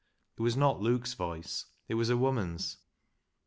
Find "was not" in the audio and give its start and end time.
0.41-0.81